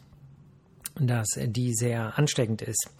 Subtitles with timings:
[0.96, 2.90] dass die sehr ansteckend ist.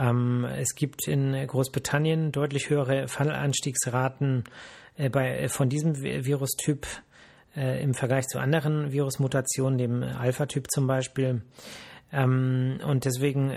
[0.00, 4.44] Ähm, es gibt in Großbritannien deutlich höhere Fallanstiegsraten
[4.96, 6.86] äh, bei, äh, von diesem Virustyp
[7.54, 11.42] äh, im Vergleich zu anderen Virusmutationen, dem Alpha-Typ zum Beispiel.
[12.12, 13.52] Ähm, und deswegen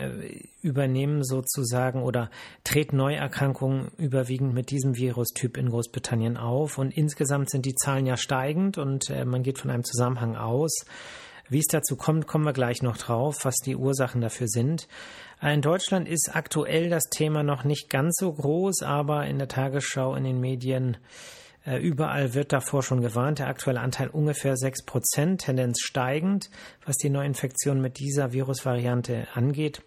[0.61, 2.29] übernehmen sozusagen oder
[2.63, 6.77] treten Neuerkrankungen überwiegend mit diesem Virustyp in Großbritannien auf.
[6.77, 10.85] Und insgesamt sind die Zahlen ja steigend und man geht von einem Zusammenhang aus.
[11.49, 14.87] Wie es dazu kommt, kommen wir gleich noch drauf, was die Ursachen dafür sind.
[15.41, 20.15] In Deutschland ist aktuell das Thema noch nicht ganz so groß, aber in der Tagesschau,
[20.15, 20.97] in den Medien,
[21.65, 23.39] äh, überall wird davor schon gewarnt.
[23.39, 26.49] Der aktuelle Anteil ungefähr 6 Prozent, Tendenz steigend,
[26.85, 29.81] was die Neuinfektion mit dieser Virusvariante angeht.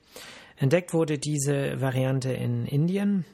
[0.57, 3.25] Entdeckt wurde diese Variante in Indien.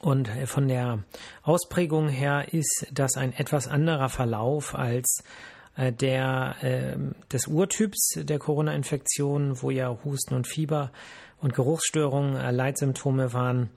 [0.00, 1.04] Und von der
[1.42, 5.22] Ausprägung her ist das ein etwas anderer Verlauf als
[5.76, 6.96] der, äh,
[7.32, 10.90] des Urtyps der Corona-Infektion, wo ja Husten und Fieber
[11.40, 13.70] und Geruchsstörungen äh, Leitsymptome waren.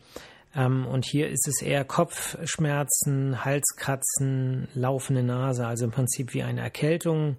[0.56, 6.62] Ähm, und hier ist es eher Kopfschmerzen, Halskratzen, laufende Nase, also im Prinzip wie eine
[6.62, 7.38] Erkältung.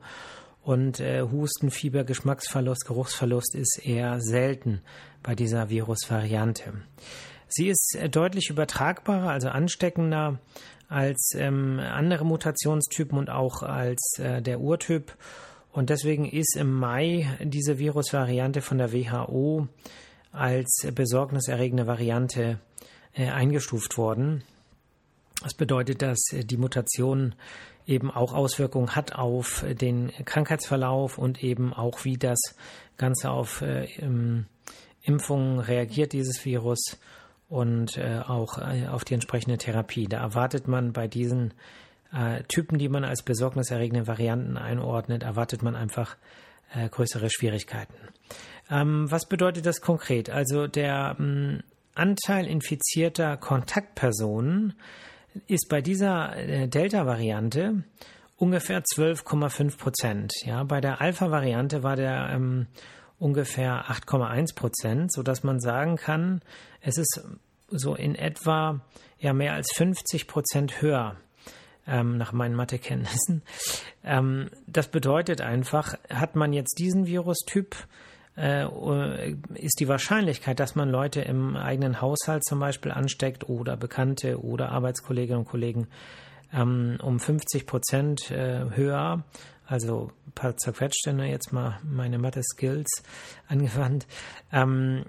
[0.62, 4.82] Und äh, Husten, Fieber, Geschmacksverlust, Geruchsverlust ist eher selten
[5.22, 6.74] bei dieser Virusvariante.
[7.50, 10.38] Sie ist äh, deutlich übertragbarer, also ansteckender
[10.88, 15.16] als ähm, andere Mutationstypen und auch als äh, der Urtyp.
[15.72, 19.68] Und deswegen ist im Mai diese Virusvariante von der WHO
[20.32, 22.58] als besorgniserregende Variante
[23.14, 24.42] äh, eingestuft worden.
[25.42, 27.34] Das bedeutet, dass die Mutation
[27.86, 32.38] eben auch Auswirkungen hat auf den Krankheitsverlauf und eben auch, wie das
[32.98, 33.88] Ganze auf äh,
[35.02, 36.98] Impfungen reagiert, dieses Virus
[37.50, 40.06] und äh, auch äh, auf die entsprechende Therapie.
[40.06, 41.52] Da erwartet man bei diesen
[42.12, 46.16] äh, Typen, die man als besorgniserregende Varianten einordnet, erwartet man einfach
[46.72, 47.94] äh, größere Schwierigkeiten.
[48.70, 50.30] Ähm, was bedeutet das konkret?
[50.30, 51.62] Also der ähm,
[51.94, 54.74] Anteil infizierter Kontaktpersonen
[55.48, 57.82] ist bei dieser äh, Delta-Variante
[58.36, 60.32] ungefähr 12,5 Prozent.
[60.44, 62.68] Ja, bei der Alpha-Variante war der ähm,
[63.20, 66.42] ungefähr 8,1 Prozent, so dass man sagen kann,
[66.80, 67.22] es ist
[67.68, 68.80] so in etwa
[69.20, 71.16] ja mehr als 50 Prozent höher
[71.86, 73.42] ähm, nach meinen Mathekenntnissen.
[74.02, 77.76] Ähm, das bedeutet einfach, hat man jetzt diesen Virustyp,
[78.34, 78.64] äh,
[79.52, 84.70] ist die Wahrscheinlichkeit, dass man Leute im eigenen Haushalt zum Beispiel ansteckt oder Bekannte oder
[84.70, 85.88] Arbeitskolleginnen und Kollegen
[86.54, 89.22] ähm, um 50 Prozent äh, höher
[89.70, 93.02] also ein paar zerquetschte, ne, jetzt mal meine Mathe-Skills
[93.46, 94.06] angewandt.
[94.52, 95.06] Ähm,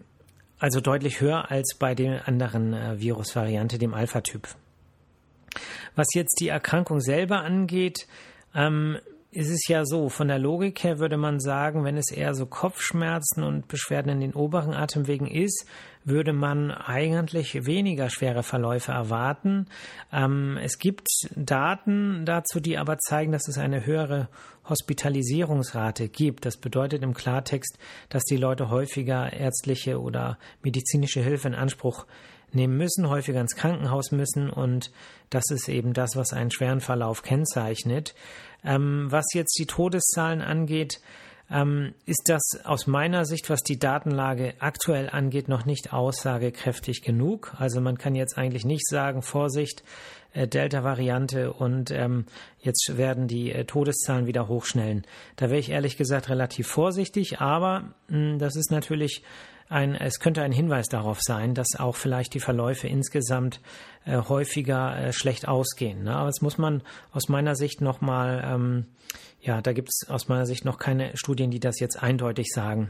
[0.59, 4.47] also deutlich höher als bei der anderen äh, Virusvariante, dem Alpha-Typ.
[5.95, 8.07] Was jetzt die Erkrankung selber angeht,
[8.53, 8.99] ähm,
[9.31, 12.45] ist es ja so, von der Logik her würde man sagen, wenn es eher so
[12.45, 15.65] Kopfschmerzen und Beschwerden in den oberen Atemwegen ist,
[16.03, 19.67] würde man eigentlich weniger schwere Verläufe erwarten.
[20.11, 24.29] Ähm, es gibt Daten dazu, die aber zeigen, dass es eine höhere
[24.67, 26.45] Hospitalisierungsrate gibt.
[26.45, 27.77] Das bedeutet im Klartext,
[28.09, 32.05] dass die Leute häufiger ärztliche oder medizinische Hilfe in Anspruch
[32.53, 34.91] nehmen müssen, häufiger ins Krankenhaus müssen und
[35.29, 38.13] das ist eben das, was einen schweren Verlauf kennzeichnet.
[38.63, 40.99] Ähm, was jetzt die Todeszahlen angeht,
[41.51, 47.53] ähm, ist das aus meiner Sicht, was die Datenlage aktuell angeht, noch nicht aussagekräftig genug.
[47.57, 49.83] Also man kann jetzt eigentlich nicht sagen, Vorsicht,
[50.33, 52.25] äh, Delta-Variante und ähm,
[52.59, 55.05] jetzt werden die äh, Todeszahlen wieder hochschnellen.
[55.35, 59.23] Da wäre ich ehrlich gesagt relativ vorsichtig, aber mh, hm, das ist natürlich
[59.71, 63.59] ein, es könnte ein Hinweis darauf sein, dass auch vielleicht die Verläufe insgesamt
[64.05, 66.03] äh, häufiger äh, schlecht ausgehen.
[66.03, 66.15] Ne?
[66.15, 66.81] Aber das muss man
[67.11, 68.85] aus meiner Sicht nochmal, ähm,
[69.41, 72.89] ja, da gibt es aus meiner Sicht noch keine Studien, die das jetzt eindeutig sagen.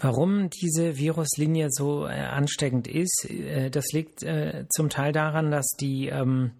[0.00, 5.66] Warum diese Viruslinie so äh, ansteckend ist, äh, das liegt äh, zum Teil daran, dass
[5.80, 6.52] die ähm,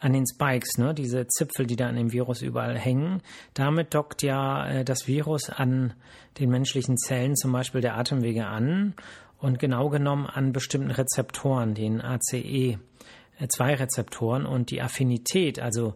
[0.00, 3.20] an den Spikes, ne, diese Zipfel, die da an dem Virus überall hängen.
[3.54, 5.94] Damit dockt ja äh, das Virus an
[6.38, 8.94] den menschlichen Zellen, zum Beispiel der Atemwege an
[9.38, 15.94] und genau genommen an bestimmten Rezeptoren, den ACE2-Rezeptoren äh, und die Affinität, also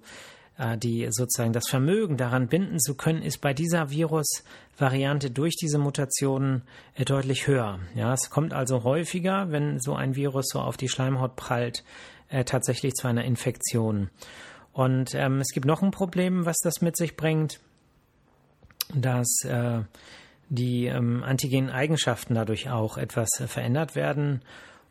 [0.58, 5.78] äh, die sozusagen das Vermögen daran binden zu können, ist bei dieser Virusvariante durch diese
[5.78, 6.62] Mutationen
[6.94, 7.78] äh, deutlich höher.
[7.94, 11.84] Ja, es kommt also häufiger, wenn so ein Virus so auf die Schleimhaut prallt,
[12.32, 14.10] äh, tatsächlich zu einer Infektion.
[14.72, 17.60] Und ähm, es gibt noch ein Problem, was das mit sich bringt,
[18.94, 19.82] dass äh,
[20.48, 24.42] die ähm, antigenen Eigenschaften dadurch auch etwas äh, verändert werden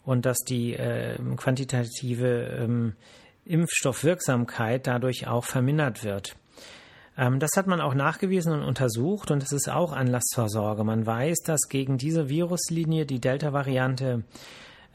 [0.05, 2.93] und dass die äh, quantitative ähm,
[3.45, 6.35] Impfstoffwirksamkeit dadurch auch vermindert wird.
[7.17, 10.83] Ähm, das hat man auch nachgewiesen und untersucht und es ist auch Anlass zur Sorge.
[10.83, 14.23] Man weiß, dass gegen diese Viruslinie die Delta-Variante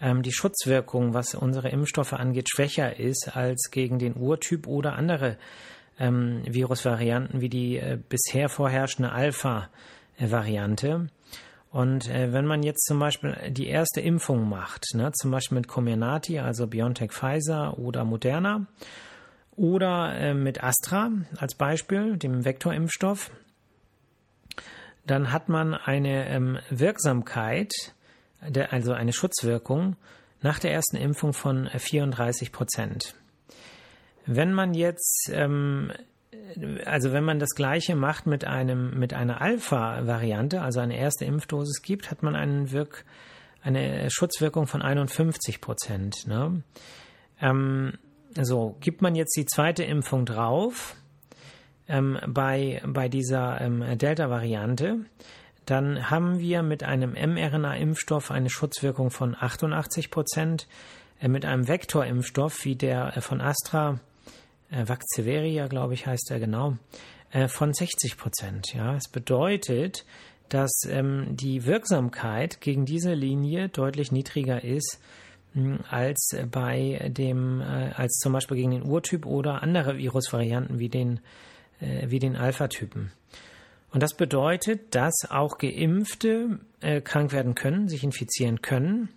[0.01, 5.37] ähm, die Schutzwirkung, was unsere Impfstoffe angeht, schwächer ist als gegen den Urtyp oder andere
[5.99, 11.09] ähm, Virusvarianten wie die äh, bisher vorherrschende Alpha-Variante.
[11.71, 15.69] Und äh, wenn man jetzt zum Beispiel die erste Impfung macht, ne, zum Beispiel mit
[15.69, 18.67] Comirnaty, also BioNTech Pfizer oder Moderna,
[19.57, 23.31] oder äh, mit Astra als Beispiel, dem Vektorimpfstoff,
[25.07, 27.73] dann hat man eine ähm, Wirksamkeit,
[28.47, 29.97] der, also eine Schutzwirkung
[30.43, 33.15] nach der ersten Impfung von 34 Prozent.
[34.27, 35.93] Wenn man jetzt, ähm,
[36.85, 41.83] also wenn man das Gleiche macht mit einem mit einer Alpha-Variante, also eine erste Impfdosis
[41.83, 43.05] gibt, hat man einen Wirk,
[43.63, 46.27] eine Schutzwirkung von 51 Prozent.
[46.27, 46.63] Ne?
[47.41, 47.95] Ähm,
[48.41, 50.95] so, gibt man jetzt die zweite Impfung drauf
[51.89, 54.99] ähm, bei, bei dieser ähm, Delta-Variante,
[55.67, 60.69] dann haben wir mit einem mRNA-Impfstoff eine Schutzwirkung von 88 Prozent,
[61.21, 63.99] äh, mit einem Vektorimpfstoff wie der äh, von Astra,
[64.71, 64.85] äh,
[65.69, 66.77] glaube ich, heißt er genau,
[67.33, 68.75] äh, von 60 Prozent.
[68.75, 70.05] Ja, es bedeutet,
[70.49, 75.01] dass ähm, die Wirksamkeit gegen diese Linie deutlich niedriger ist
[75.89, 81.19] als bei dem, als zum Beispiel gegen den Urtyp oder andere Virusvarianten wie den,
[81.81, 83.11] wie den Alpha-Typen.
[83.91, 89.09] Und das bedeutet, dass auch Geimpfte äh, krank werden können, sich infizieren können.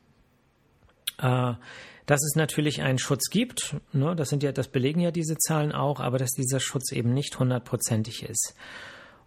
[1.17, 5.71] dass es natürlich einen Schutz gibt, ne, das sind ja, das belegen ja diese Zahlen
[5.71, 8.55] auch, aber dass dieser Schutz eben nicht hundertprozentig ist.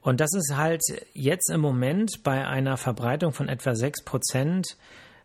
[0.01, 4.77] Und das ist halt jetzt im Moment bei einer Verbreitung von etwa sechs Prozent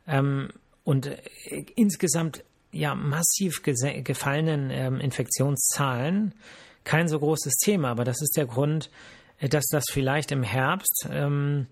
[0.08, 0.50] ähm,
[0.84, 6.36] und äh, insgesamt ja massiv gefallenen ähm, Infektionszahlen
[6.84, 11.08] kein so großes Thema, aber das ist der Grund, äh, dass das vielleicht im Herbst,
[11.12, 11.68] ähm,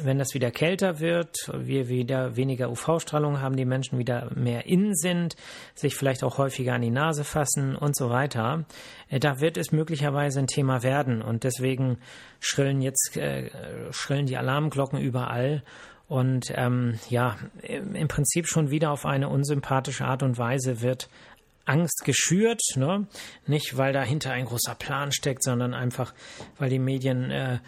[0.00, 4.94] wenn das wieder kälter wird, wir wieder weniger UV-Strahlung haben, die Menschen wieder mehr innen
[4.94, 5.36] sind,
[5.74, 8.64] sich vielleicht auch häufiger an die Nase fassen und so weiter,
[9.10, 11.20] äh, da wird es möglicherweise ein Thema werden.
[11.20, 11.98] Und deswegen
[12.40, 13.50] schrillen jetzt äh,
[13.90, 15.62] schrillen die Alarmglocken überall
[16.12, 21.08] und ähm, ja, im Prinzip schon wieder auf eine unsympathische Art und Weise wird
[21.64, 23.06] Angst geschürt, ne?
[23.46, 26.14] nicht weil dahinter ein großer Plan steckt, sondern einfach,
[26.58, 27.58] weil die Medien äh,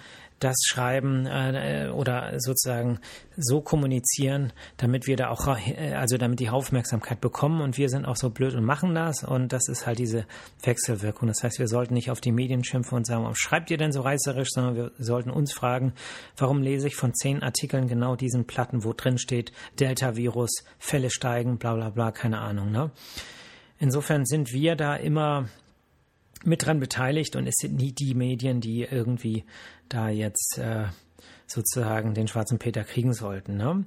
[0.41, 2.99] das schreiben äh, oder sozusagen
[3.37, 8.05] so kommunizieren, damit wir da auch, äh, also damit die Aufmerksamkeit bekommen und wir sind
[8.05, 10.27] auch so blöd und machen das und das ist halt diese
[10.63, 11.29] Wechselwirkung.
[11.29, 13.93] Das heißt, wir sollten nicht auf die Medien schimpfen und sagen, warum schreibt ihr denn
[13.93, 15.95] so reißerisch, sondern wir sollten uns fragen,
[16.37, 21.59] warum lese ich von zehn Artikeln genau diesen Platten, wo drin steht, Delta-Virus, Fälle steigen,
[21.59, 22.71] bla bla bla, keine Ahnung.
[22.71, 22.91] Ne?
[23.79, 25.49] Insofern sind wir da immer
[26.45, 29.45] mit dran beteiligt und es sind nie die Medien, die irgendwie
[29.89, 30.85] da jetzt äh,
[31.47, 33.57] sozusagen den schwarzen Peter kriegen sollten.
[33.57, 33.85] Ne?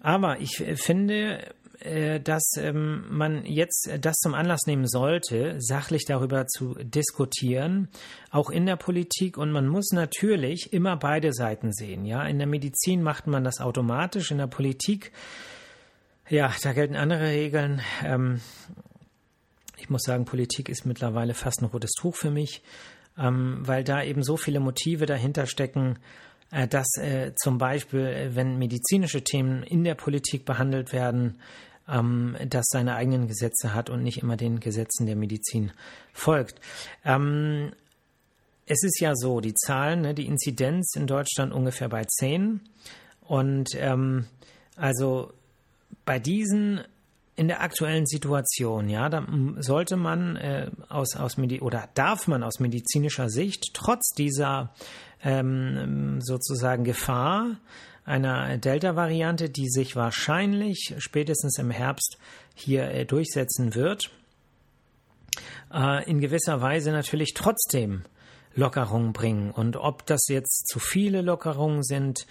[0.00, 6.46] Aber ich finde, äh, dass ähm, man jetzt das zum Anlass nehmen sollte, sachlich darüber
[6.46, 7.88] zu diskutieren,
[8.30, 9.36] auch in der Politik.
[9.36, 12.04] Und man muss natürlich immer beide Seiten sehen.
[12.04, 15.12] Ja, in der Medizin macht man das automatisch, in der Politik,
[16.28, 17.82] ja, da gelten andere Regeln.
[18.02, 18.40] Ähm,
[19.84, 22.62] ich muss sagen, Politik ist mittlerweile fast ein rotes Tuch für mich,
[23.18, 25.98] ähm, weil da eben so viele Motive dahinter stecken,
[26.50, 31.38] äh, dass äh, zum Beispiel, äh, wenn medizinische Themen in der Politik behandelt werden,
[31.86, 35.70] ähm, das seine eigenen Gesetze hat und nicht immer den Gesetzen der Medizin
[36.14, 36.62] folgt.
[37.04, 37.72] Ähm,
[38.64, 42.60] es ist ja so, die Zahlen, ne, die Inzidenz in Deutschland ungefähr bei 10.
[43.20, 44.24] Und ähm,
[44.76, 45.34] also
[46.06, 46.80] bei diesen
[47.36, 49.26] in der aktuellen Situation, ja, da
[49.58, 54.72] sollte man äh, aus, aus Medi oder darf man aus medizinischer Sicht trotz dieser
[55.22, 57.56] ähm, sozusagen Gefahr
[58.04, 62.18] einer Delta-Variante, die sich wahrscheinlich spätestens im Herbst
[62.54, 64.10] hier äh, durchsetzen wird,
[65.72, 68.04] äh, in gewisser Weise natürlich trotzdem
[68.54, 69.50] Lockerungen bringen.
[69.50, 72.26] Und ob das jetzt zu viele Lockerungen sind,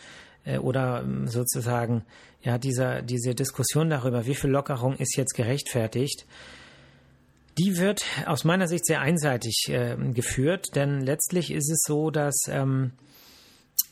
[0.61, 2.03] oder ähm, sozusagen
[2.41, 6.25] ja dieser diese Diskussion darüber, wie viel Lockerung ist jetzt gerechtfertigt,
[7.57, 12.35] die wird aus meiner Sicht sehr einseitig äh, geführt, denn letztlich ist es so, dass
[12.49, 12.93] ähm,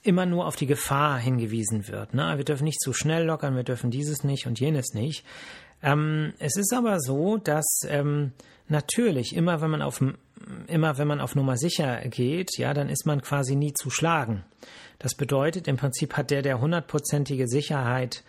[0.04, 2.14] immer nur auf die Gefahr hingewiesen wird.
[2.14, 2.34] Ne?
[2.38, 5.24] Wir dürfen nicht zu schnell lockern, wir dürfen dieses nicht und jenes nicht.
[5.84, 8.32] Ähm, es ist aber so, dass ähm,
[8.68, 10.02] natürlich immer, wenn man auf
[10.68, 14.44] immer wenn man auf Nummer sicher geht, ja, dann ist man quasi nie zu schlagen.
[15.00, 18.24] Das bedeutet, im Prinzip hat der, der hundertprozentige Sicherheit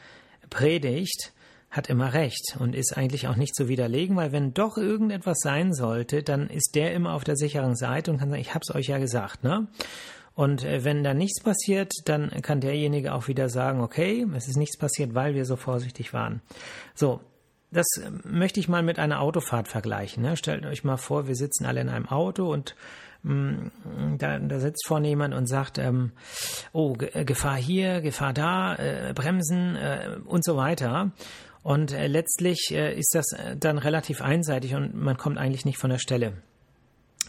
[0.50, 1.32] predigt,
[1.70, 5.72] hat immer recht und ist eigentlich auch nicht zu widerlegen, weil wenn doch irgendetwas sein
[5.72, 8.88] sollte, dann ist der immer auf der sicheren Seite und kann sagen, ich hab's euch
[8.88, 9.68] ja gesagt, ne?
[10.34, 14.56] Und äh, wenn da nichts passiert, dann kann derjenige auch wieder sagen, okay, es ist
[14.56, 16.40] nichts passiert, weil wir so vorsichtig waren.
[16.94, 17.20] So,
[17.72, 20.22] das äh, möchte ich mal mit einer Autofahrt vergleichen.
[20.22, 20.36] Ne?
[20.36, 22.76] Stellt euch mal vor, wir sitzen alle in einem Auto und
[23.22, 26.12] mh, mm, da, da, sitzt vorne jemand und sagt, ähm,
[26.72, 31.12] oh, Ge Gefahr hier, Gefahr da, äh, Bremsen äh, und so weiter.
[31.62, 33.26] Und äh, letztlich äh, ist das
[33.58, 36.34] dann relativ einseitig und man kommt eigentlich nicht von der Stelle.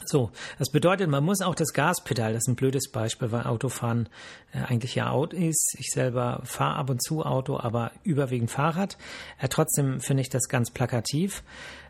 [0.07, 4.10] So, das bedeutet, man muss auch das Gaspedal, das ist ein blödes Beispiel, weil Autofahren
[4.53, 5.75] äh, eigentlich ja out ist.
[5.79, 8.98] Ich selber fahre ab und zu Auto, aber überwiegend Fahrrad.
[9.39, 11.43] Äh, trotzdem finde ich das ganz plakativ.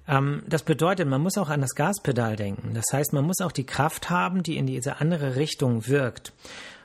[0.08, 2.74] Ähm, das bedeutet, man muss auch an das Gaspedal denken.
[2.74, 6.34] Das heißt, man muss auch die Kraft haben, die in diese andere Richtung wirkt.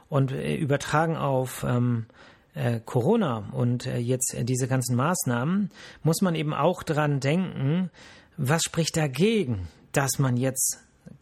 [0.08, 2.06] Und äh, übertragen auf ähm,
[2.54, 5.70] äh, Corona und jetzt diese ganzen Maßnahmen,
[6.02, 7.90] muss man eben auch dran denken,
[8.38, 10.78] was spricht dagegen, dass man jetzt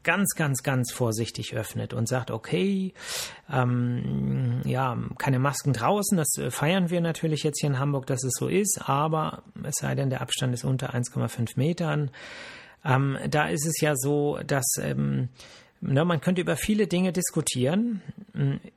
[0.07, 2.95] ganz, ganz, ganz vorsichtig öffnet und sagt, okay,
[3.53, 8.23] ähm, ja, keine Masken draußen, das äh, feiern wir natürlich jetzt hier in Hamburg, dass
[8.23, 12.13] es so ist, aber es sei denn, der Abstand ist unter 1,5 Metern.
[12.85, 15.29] Ähm, da ist es ja so, dass ähm,
[15.81, 18.01] ne, man könnte über viele Dinge diskutieren.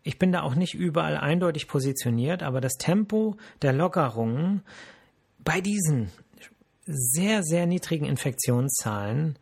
[0.01, 4.63] Ich bin da auch nicht überall eindeutig positioniert, aber das Tempo der Lockerungen
[5.38, 6.09] bei diesen
[6.88, 9.38] sehr, sehr niedrigen Infektionszahlen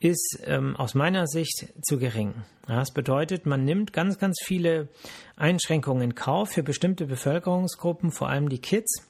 [0.00, 2.34] ist ähm, aus meiner Sicht zu gering.
[2.66, 4.88] Das bedeutet, man nimmt ganz, ganz viele
[5.36, 9.08] Einschränkungen in Kauf für bestimmte Bevölkerungsgruppen, vor allem die Kids,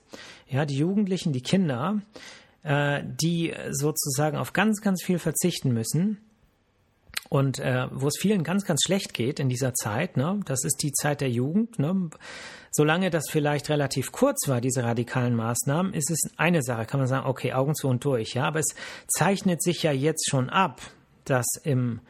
[0.48, 2.00] ja, die Jugendlichen, die Kinder,
[2.62, 6.18] äh, die sozusagen auf ganz, ganz viel verzichten müssen.
[7.28, 10.82] Und äh, wo es vielen ganz, ganz schlecht geht in dieser Zeit, ne, das ist
[10.82, 12.10] die Zeit der Jugend, ne,
[12.70, 17.08] Solange das vielleicht relativ kurz war, diese radikalen Maßnahmen, ist es eine Sache, kann man
[17.08, 18.74] sagen, okay, Augen zu und durch, ja, aber es
[19.08, 20.80] zeichnet sich ja jetzt schon ab,
[21.24, 22.00] dass im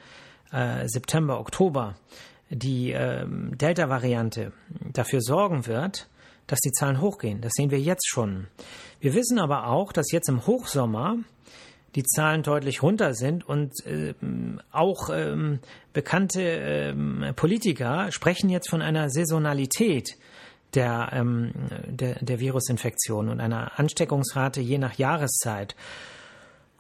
[0.52, 1.96] äh, September, Oktober
[2.50, 4.52] die äh, Delta-Variante
[4.92, 6.08] dafür sorgen wird,
[6.46, 7.40] dass die Zahlen hochgehen.
[7.40, 8.46] Das sehen wir jetzt schon.
[9.00, 11.18] Wir wissen aber auch, dass jetzt im Hochsommer
[11.94, 14.14] die Zahlen deutlich runter sind und äh,
[14.70, 15.60] auch ähm,
[15.92, 20.16] bekannte ähm, Politiker sprechen jetzt von einer Saisonalität
[20.74, 21.52] der, ähm,
[21.86, 25.74] der, der Virusinfektion und einer Ansteckungsrate je nach Jahreszeit.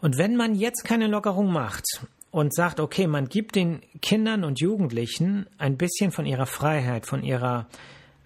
[0.00, 1.84] Und wenn man jetzt keine Lockerung macht
[2.30, 7.24] und sagt, okay, man gibt den Kindern und Jugendlichen ein bisschen von ihrer Freiheit, von
[7.24, 7.66] ihrer,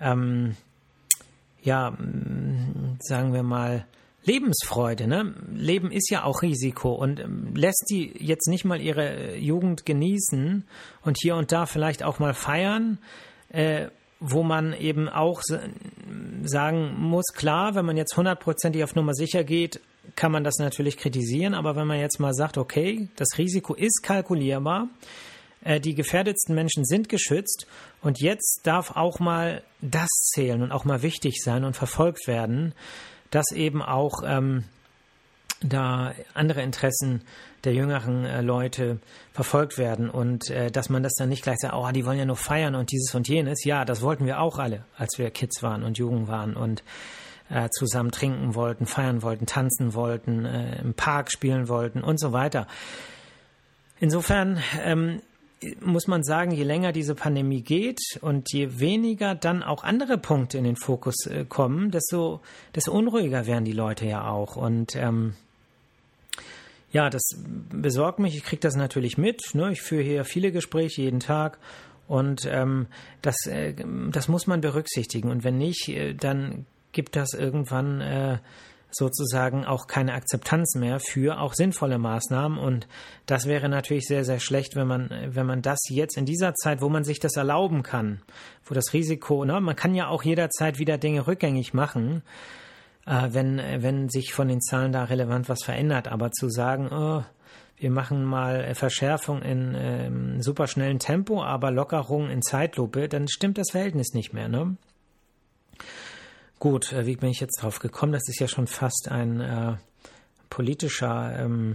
[0.01, 0.57] ähm,
[1.63, 1.97] ja,
[2.99, 3.87] sagen wir mal,
[4.25, 5.35] Lebensfreude, ne?
[5.53, 10.65] Leben ist ja auch Risiko und ähm, lässt die jetzt nicht mal ihre Jugend genießen
[11.03, 12.99] und hier und da vielleicht auch mal feiern,
[13.49, 13.89] äh,
[14.21, 15.43] wo man eben auch
[16.45, 19.81] sagen muss, klar, wenn man jetzt hundertprozentig auf Nummer sicher geht,
[20.15, 24.03] kann man das natürlich kritisieren, aber wenn man jetzt mal sagt, okay, das Risiko ist
[24.03, 24.89] kalkulierbar,
[25.65, 27.67] äh, die gefährdetsten Menschen sind geschützt
[28.01, 32.75] und jetzt darf auch mal das zählen und auch mal wichtig sein und verfolgt werden,
[33.33, 34.63] dass eben auch ähm,
[35.61, 37.23] da andere Interessen
[37.65, 38.99] der jüngeren äh, Leute
[39.33, 42.25] verfolgt werden und äh, dass man das dann nicht gleich sagt, oh, die wollen ja
[42.25, 43.65] nur feiern und dieses und jenes.
[43.65, 46.83] Ja, das wollten wir auch alle, als wir Kids waren und Jugend waren und
[47.49, 52.33] äh, zusammen trinken wollten, feiern wollten, tanzen wollten, äh, im Park spielen wollten und so
[52.33, 52.67] weiter.
[54.01, 55.23] Insofern ähm,
[55.81, 60.59] muss man sagen, je länger diese Pandemie geht und je weniger dann auch andere Punkte
[60.59, 62.41] in den Fokus äh, kommen, desto,
[62.75, 64.57] desto unruhiger werden die Leute ja auch.
[64.57, 65.35] Und ähm,
[66.93, 67.23] ja, das
[67.71, 68.37] besorgt mich.
[68.37, 69.55] Ich kriege das natürlich mit.
[69.55, 69.73] Ne?
[69.73, 71.59] Ich führe hier viele Gespräche jeden Tag.
[72.07, 72.87] Und ähm,
[73.23, 73.75] das, äh,
[74.11, 75.31] das muss man berücksichtigen.
[75.31, 78.39] Und wenn nicht, äh, dann gibt das irgendwann äh,
[78.95, 82.59] sozusagen auch keine Akzeptanz mehr für auch sinnvolle Maßnahmen.
[82.59, 82.87] Und
[83.27, 86.81] das wäre natürlich sehr, sehr schlecht, wenn man, wenn man das jetzt in dieser Zeit,
[86.81, 88.23] wo man sich das erlauben kann,
[88.65, 92.23] wo das Risiko, ne, man kann ja auch jederzeit wieder Dinge rückgängig machen
[93.07, 96.09] äh, wenn, wenn sich von den Zahlen da relevant was verändert.
[96.09, 97.25] Aber zu sagen, oh,
[97.77, 103.73] wir machen mal Verschärfung in ähm, superschnellen Tempo, aber Lockerung in Zeitlupe, dann stimmt das
[103.73, 104.49] Verhältnis nicht mehr.
[104.49, 104.77] Ne?
[106.63, 108.13] Gut, äh, wie bin ich jetzt drauf gekommen?
[108.13, 109.75] Das ist ja schon fast ein äh,
[110.49, 111.75] politischer ähm,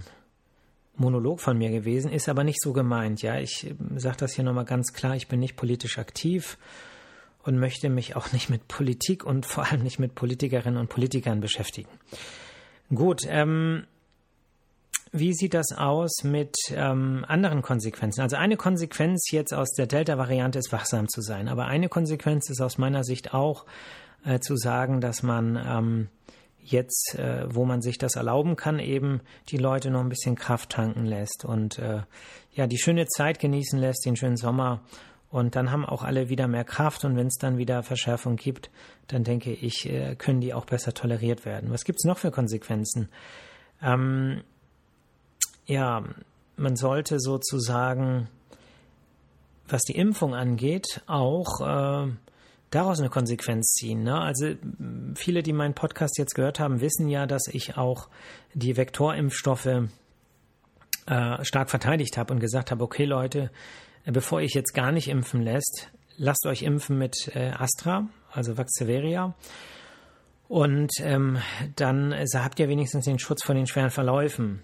[0.96, 3.22] Monolog von mir gewesen, ist aber nicht so gemeint.
[3.22, 6.58] Ja, ich äh, sage das hier nochmal ganz klar, ich bin nicht politisch aktiv
[7.44, 11.41] und möchte mich auch nicht mit Politik und vor allem nicht mit Politikerinnen und Politikern
[11.41, 11.89] beschäftigen.
[12.88, 13.88] Gut, ähm,
[15.12, 18.22] wie sieht das aus mit ähm, anderen Konsequenzen?
[18.22, 22.62] Also eine Konsequenz jetzt aus der Delta-Variante ist wachsam zu sein, aber eine Konsequenz ist
[22.62, 23.65] aus meiner Sicht auch
[24.27, 26.07] äh, zu sagen, dass man ähm,
[26.62, 30.72] jetzt, äh, wo man sich das erlauben kann, eben die Leute noch ein bisschen Kraft
[30.72, 32.01] tanken lässt und äh,
[32.51, 34.81] ja die schöne Zeit genießen lässt, den schönen Sommer.
[35.29, 38.69] Und dann haben auch alle wieder mehr Kraft und wenn es dann wieder Verschärfung gibt,
[39.07, 41.72] dann denke ich, äh, können die auch besser toleriert werden.
[41.72, 43.10] Was gibt es noch für Konsequenzen?
[43.81, 44.41] Ähm,
[45.65, 46.03] ja,
[46.55, 48.29] man sollte sozusagen,
[49.67, 52.12] was die Impfung angeht, auch äh,
[52.69, 54.03] daraus eine Konsequenz ziehen.
[54.03, 54.19] Ne?
[54.19, 54.53] Also
[55.15, 58.09] viele, die meinen Podcast jetzt gehört haben, wissen ja, dass ich auch
[58.53, 59.89] die Vektorimpfstoffe
[61.05, 63.51] äh, stark verteidigt habe und gesagt habe, okay Leute,
[64.05, 68.57] äh, bevor ich jetzt gar nicht impfen lässt, lasst euch impfen mit äh, Astra, also
[68.57, 69.36] Vaxeveria.
[70.47, 71.39] Und ähm,
[71.75, 74.62] dann äh, habt ihr wenigstens den Schutz vor den schweren Verläufen.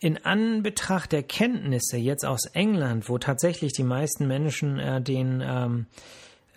[0.00, 5.86] In Anbetracht der Kenntnisse jetzt aus England, wo tatsächlich die meisten Menschen äh, den ähm,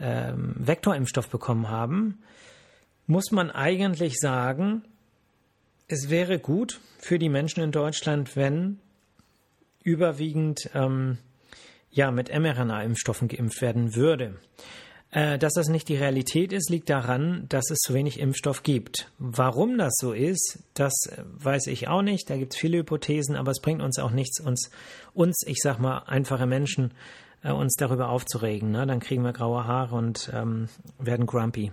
[0.01, 2.19] ähm, Vektorimpfstoff bekommen haben,
[3.07, 4.83] muss man eigentlich sagen,
[5.87, 8.79] es wäre gut für die Menschen in Deutschland, wenn
[9.83, 11.17] überwiegend ähm,
[11.91, 14.35] ja mit mRNA-Impfstoffen geimpft werden würde.
[15.11, 19.11] Äh, dass das nicht die Realität ist, liegt daran, dass es zu wenig Impfstoff gibt.
[19.19, 20.93] Warum das so ist, das
[21.33, 22.29] weiß ich auch nicht.
[22.29, 24.71] Da gibt es viele Hypothesen, aber es bringt uns auch nichts, uns,
[25.13, 26.93] uns ich sag mal, einfache Menschen,
[27.43, 28.71] äh, uns darüber aufzuregen.
[28.71, 28.85] Ne?
[28.85, 30.67] Dann kriegen wir graue Haare und ähm,
[30.99, 31.71] werden grumpy.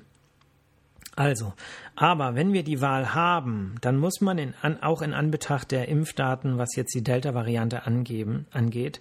[1.18, 1.52] Also,
[1.96, 5.88] aber wenn wir die Wahl haben, dann muss man in, an, auch in Anbetracht der
[5.88, 9.00] Impfdaten, was jetzt die Delta-Variante angeht,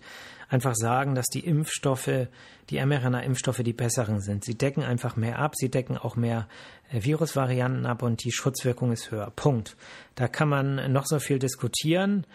[0.50, 2.28] einfach sagen, dass die Impfstoffe,
[2.72, 4.44] die mRNA-Impfstoffe die besseren sind.
[4.44, 6.48] Sie decken einfach mehr ab, sie decken auch mehr
[6.92, 9.32] äh, Virusvarianten ab und die Schutzwirkung ist höher.
[9.36, 9.78] Punkt.
[10.16, 12.26] Da kann man noch so viel diskutieren.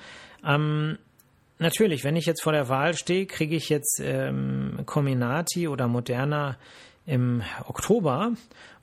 [0.45, 0.99] Ähm,
[1.63, 6.59] natürlich, wenn ich jetzt vor der Wahl stehe, kriege ich jetzt ähm, Comirnaty oder Moderna
[7.07, 8.33] im Oktober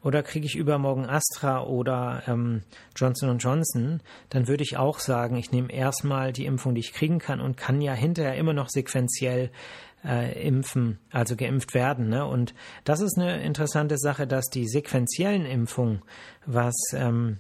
[0.04, 2.64] oder kriege ich übermorgen Astra oder ähm,
[2.96, 7.20] Johnson Johnson, dann würde ich auch sagen, ich nehme erstmal die Impfung, die ich kriegen
[7.20, 9.52] kann und kann ja hinterher immer noch sequenziell
[10.04, 12.10] äh, impfen, also geimpft werden.
[12.10, 12.26] Ne?
[12.26, 12.54] Und
[12.84, 16.02] das ist eine interessante Sache, dass die sequenziellen Impfungen,
[16.46, 17.38] was ähm,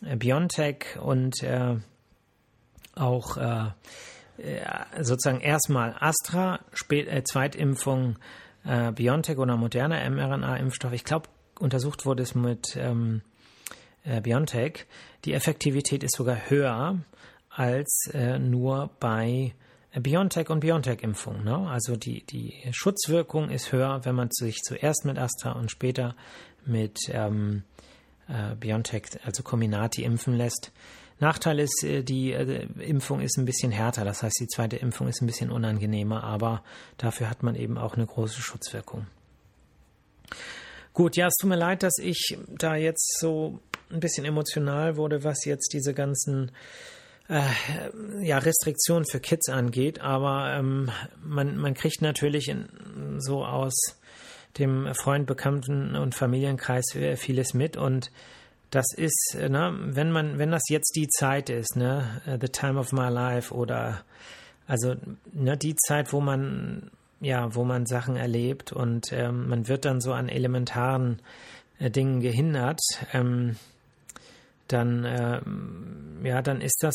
[0.00, 1.76] BioNTech und äh,
[2.94, 3.70] auch äh
[5.00, 8.18] sozusagen erstmal Astra, spät, äh, Zweitimpfung
[8.64, 13.22] äh, BioNTech oder moderner mRNA-Impfstoff, ich glaube, untersucht wurde es mit ähm,
[14.04, 14.86] äh, BioNTech,
[15.24, 16.98] die Effektivität ist sogar höher
[17.50, 19.54] als äh, nur bei
[19.98, 21.42] BioNTech und BioNTech-Impfung.
[21.42, 21.56] Ne?
[21.70, 26.14] Also die, die Schutzwirkung ist höher, wenn man sich zuerst mit Astra und später
[26.66, 27.62] mit ähm,
[28.28, 30.72] äh, BioNTech, also Comirnaty, impfen lässt.
[31.18, 35.08] Nachteil ist, äh, die äh, Impfung ist ein bisschen härter, das heißt, die zweite Impfung
[35.08, 36.62] ist ein bisschen unangenehmer, aber
[36.98, 39.06] dafür hat man eben auch eine große Schutzwirkung.
[40.92, 45.24] Gut, ja, es tut mir leid, dass ich da jetzt so ein bisschen emotional wurde,
[45.24, 46.52] was jetzt diese ganzen
[47.28, 47.42] äh,
[48.22, 50.90] ja, Restriktionen für Kids angeht, aber ähm,
[51.22, 52.68] man, man kriegt natürlich in,
[53.18, 53.74] so aus
[54.58, 56.84] dem Freund, Bekannten und Familienkreis
[57.16, 58.10] vieles mit und
[58.76, 62.48] das ist, äh, ne, wenn man, wenn das jetzt die Zeit ist, ne, äh, the
[62.48, 64.02] time of my life oder
[64.66, 64.94] also
[65.32, 70.02] ne, die Zeit, wo man ja, wo man Sachen erlebt und ähm, man wird dann
[70.02, 71.22] so an elementaren
[71.78, 72.80] äh, Dingen gehindert,
[73.14, 73.56] ähm,
[74.68, 75.40] dann äh,
[76.28, 76.94] ja, dann ist das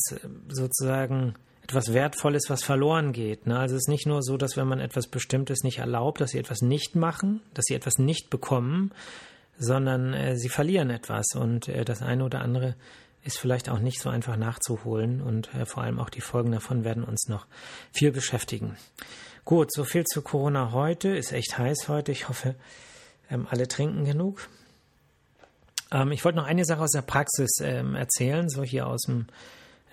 [0.49, 3.47] sozusagen etwas Wertvolles, was verloren geht.
[3.47, 3.57] Ne?
[3.57, 6.37] Also es ist nicht nur so, dass wenn man etwas Bestimmtes nicht erlaubt, dass sie
[6.37, 8.91] etwas nicht machen, dass sie etwas nicht bekommen,
[9.61, 12.75] sondern äh, sie verlieren etwas und äh, das eine oder andere
[13.23, 16.83] ist vielleicht auch nicht so einfach nachzuholen und äh, vor allem auch die Folgen davon
[16.83, 17.45] werden uns noch
[17.91, 18.75] viel beschäftigen.
[19.45, 21.09] Gut, so viel zu Corona heute.
[21.09, 22.11] Ist echt heiß heute.
[22.11, 22.55] Ich hoffe,
[23.29, 24.49] ähm, alle trinken genug.
[25.91, 29.27] Ähm, ich wollte noch eine Sache aus der Praxis ähm, erzählen, so hier aus dem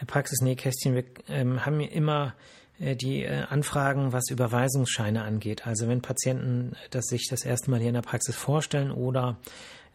[0.01, 0.95] äh, Praxisnähkästchen.
[0.95, 5.67] Wir ähm, haben immer äh, die äh, Anfragen, was Überweisungsscheine angeht.
[5.67, 9.37] Also wenn Patienten das sich das erste Mal hier in der Praxis vorstellen oder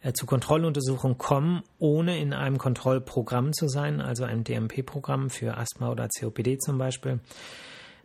[0.02, 5.90] äh, zu Kontrolluntersuchungen kommen, ohne in einem Kontrollprogramm zu sein, also einem DMP-Programm für Asthma
[5.90, 7.20] oder COPD zum Beispiel,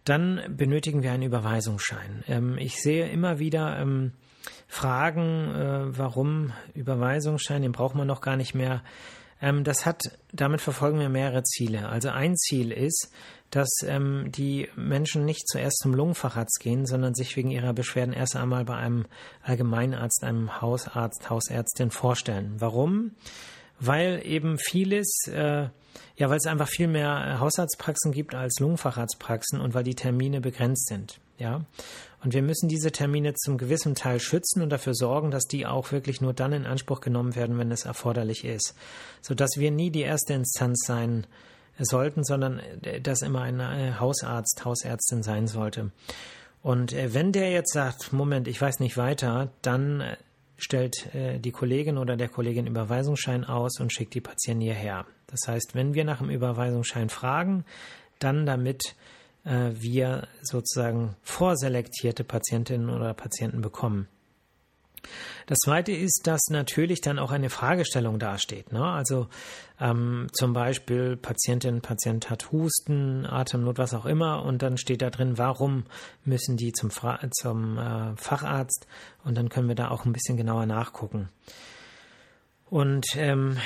[0.06, 2.24] dann benötigen wir einen Überweisungsschein.
[2.28, 4.14] Ähm, ich sehe immer wieder ähm,
[4.68, 8.82] Fragen, warum Überweisungsschein, den braucht man noch gar nicht mehr.
[9.42, 11.90] Ähm, das hat, damit verfolgen wir mehrere Ziele.
[11.90, 13.12] Also ein Ziel ist,
[13.52, 18.36] dass ähm, die Menschen nicht zuerst zum Lungenfacharzt gehen, sondern sich wegen ihrer Beschwerden erst
[18.36, 19.06] einmal bei einem
[19.44, 22.56] Allgemeinarzt, einem Hausarzt, Hausärztin vorstellen.
[22.60, 23.12] Warum?
[23.80, 25.68] weil eben vieles, äh,
[26.18, 30.88] ja, weil es einfach viel mehr Hausarztpraxen gibt als Lungenfacharztpraxen und weil die Termine begrenzt
[30.88, 31.20] sind.
[31.38, 31.66] Ja,
[32.22, 35.94] und wir müssen diese Termine zum gewissen Teil schützen und dafür sorgen, dass die auch
[35.94, 38.76] wirklich nur dann in Anspruch genommen werden, wenn es erforderlich ist,
[39.22, 41.26] sodass wir nie die erste Instanz sein
[41.86, 45.92] sollten, sondern äh, dass immer ein äh, Hausarzt, Hausärztin sein sollte.
[46.62, 50.04] Und äh, wenn der jetzt sagt, Moment, ich weiß nicht weiter, dann
[50.62, 55.06] stellt die Kollegin oder der Kollegin Überweisungsschein aus und schickt die Patienten hierher.
[55.28, 57.64] Das heißt, wenn wir nach dem Überweisungsschein fragen,
[58.20, 58.94] dann damit
[59.46, 64.10] wir sozusagen vorselektierte Patientinnen oder Patienten bekommen.
[65.46, 68.72] Das zweite ist, dass natürlich dann auch eine Fragestellung dasteht.
[68.72, 68.84] Ne?
[68.84, 69.28] Also
[69.80, 75.10] ähm, zum Beispiel Patientin, Patient hat Husten, Atemnot, was auch immer, und dann steht da
[75.10, 75.86] drin, warum
[76.26, 78.88] müssen die zum, Fra zum äh, Facharzt?
[79.24, 81.30] Und dann können wir da auch ein bisschen genauer nachgucken.
[82.70, 83.58] Und ähm,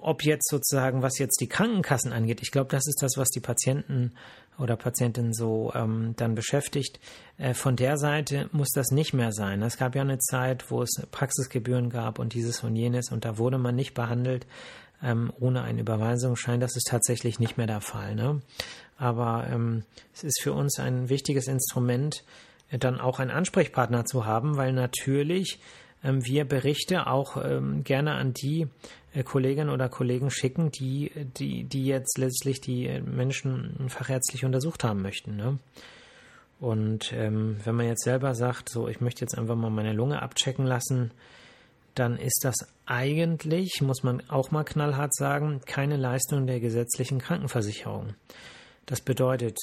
[0.00, 3.40] ob jetzt sozusagen, was jetzt die Krankenkassen angeht, ich glaube, das ist das, was die
[3.40, 4.12] Patienten
[4.58, 6.98] oder Patientinnen so ähm, dann beschäftigt.
[7.36, 9.62] Äh, von der Seite muss das nicht mehr sein.
[9.62, 13.38] Es gab ja eine Zeit, wo es Praxisgebühren gab und dieses und jenes und da
[13.38, 14.46] wurde man nicht behandelt
[15.02, 16.60] ähm, ohne einen Überweisungsschein.
[16.60, 18.14] Das ist tatsächlich nicht mehr der Fall.
[18.14, 18.42] Ne?
[18.96, 22.24] Aber ähm, es ist für uns ein wichtiges Instrument,
[22.70, 25.60] äh, dann auch einen Ansprechpartner zu haben, weil natürlich
[26.02, 28.68] wir Berichte auch ähm, gerne an die
[29.12, 34.84] äh, Kolleginnen oder Kollegen schicken, die, die, die jetzt letztlich die äh, Menschen fachärztlich untersucht
[34.84, 35.36] haben möchten.
[35.36, 35.58] Ne?
[36.60, 40.22] Und ähm, wenn man jetzt selber sagt, so, ich möchte jetzt einfach mal meine Lunge
[40.22, 41.10] abchecken lassen,
[41.94, 42.54] dann ist das
[42.86, 48.14] eigentlich, muss man auch mal knallhart sagen, keine Leistung der gesetzlichen Krankenversicherung.
[48.86, 49.58] Das bedeutet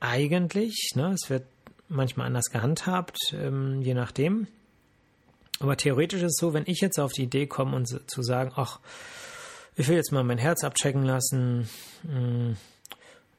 [0.00, 1.44] eigentlich, ne, es wird
[1.88, 4.46] manchmal anders gehandhabt, ähm, je nachdem,
[5.60, 8.52] aber theoretisch ist es so, wenn ich jetzt auf die Idee komme und zu sagen,
[8.54, 8.80] ach,
[9.76, 11.68] ich will jetzt mal mein Herz abchecken lassen,
[12.02, 12.56] hm,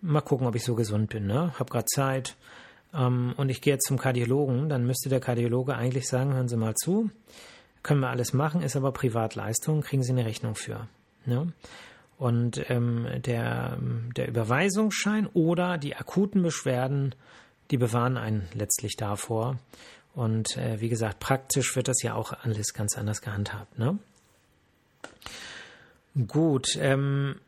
[0.02, 1.54] mal gucken, ob ich so gesund bin, ne?
[1.60, 2.36] Hab gerade Zeit
[2.94, 6.58] ähm, und ich gehe jetzt zum Kardiologen, dann müsste der Kardiologe eigentlich sagen, hören Sie
[6.58, 7.10] mal zu,
[7.84, 10.88] können wir alles machen, ist aber Privatleistung, kriegen Sie eine Rechnung für.
[11.26, 11.54] Ne?
[12.18, 13.78] Und ähm, der,
[14.16, 17.16] der Überweisungsschein oder die akuten Beschwerden,
[17.72, 19.58] die bewahren einen letztlich davor.
[20.16, 23.78] Und äh, wie gesagt, praktisch wird das ja auch alles ganz anders gehandhabt.
[23.78, 23.98] Ne?
[26.28, 27.40] Gut, ähm,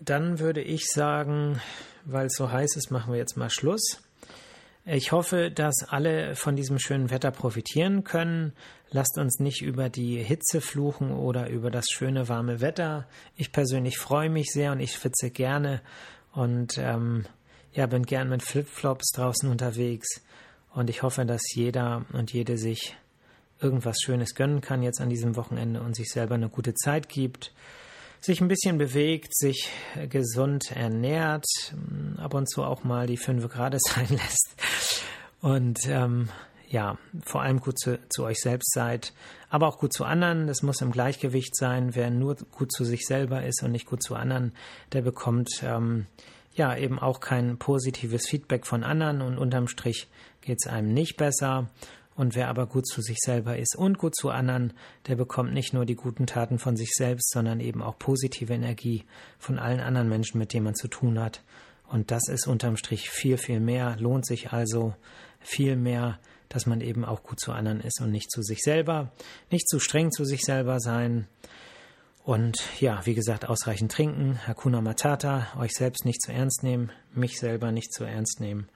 [0.00, 1.60] dann würde ich sagen,
[2.04, 4.02] weil es so heiß ist, machen wir jetzt mal Schluss.
[4.84, 8.52] Ich hoffe, dass alle von diesem schönen Wetter profitieren können.
[8.90, 13.06] Lasst uns nicht über die Hitze fluchen oder über das schöne warme Wetter.
[13.36, 15.80] Ich persönlich freue mich sehr und ich schwitze gerne
[16.32, 17.26] und ähm,
[17.72, 20.20] ja, bin gern mit Flipflops draußen unterwegs.
[20.74, 22.96] Und ich hoffe, dass jeder und jede sich
[23.60, 27.52] irgendwas Schönes gönnen kann jetzt an diesem Wochenende und sich selber eine gute Zeit gibt,
[28.20, 29.68] sich ein bisschen bewegt, sich
[30.08, 31.46] gesund ernährt,
[32.16, 34.54] ab und zu auch mal die fünf Grad sein lässt
[35.40, 36.28] und ähm,
[36.68, 39.12] ja, vor allem gut zu, zu, euch selbst seid,
[39.50, 40.46] aber auch gut zu anderen.
[40.46, 41.94] Das muss im Gleichgewicht sein.
[41.94, 44.54] Wer nur gut zu sich selber ist und nicht gut zu anderen,
[44.92, 46.06] der bekommt ähm,
[46.54, 50.08] ja eben auch kein positives Feedback von anderen und unterm Strich
[50.40, 51.70] geht es einem nicht besser.
[52.14, 54.74] Und wer aber gut zu sich selber ist und gut zu anderen,
[55.06, 59.04] der bekommt nicht nur die guten Taten von sich selbst, sondern eben auch positive Energie
[59.38, 61.42] von allen anderen Menschen, mit denen man zu tun hat.
[61.88, 64.94] Und das ist unterm Strich viel, viel mehr, lohnt sich also
[65.40, 66.18] viel mehr,
[66.50, 69.10] dass man eben auch gut zu anderen ist und nicht zu sich selber,
[69.50, 71.26] nicht zu streng zu sich selber sein,
[72.24, 77.38] und ja, wie gesagt, ausreichend trinken, Hakuna Matata, euch selbst nicht zu ernst nehmen, mich
[77.38, 78.68] selber nicht zu ernst nehmen.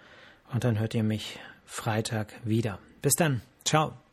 [0.53, 2.79] Und dann hört ihr mich Freitag wieder.
[3.03, 3.43] Bis dann.
[3.65, 4.06] Ciao.